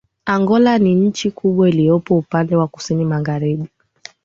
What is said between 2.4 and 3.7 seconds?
wa kusini magharibi